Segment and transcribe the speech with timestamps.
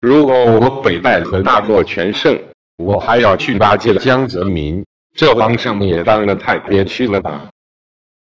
[0.00, 2.38] 如果我北戴河大获全胜，
[2.76, 4.84] 我还要去巴结江泽民，
[5.16, 7.48] 这皇上也当得太憋屈了吧？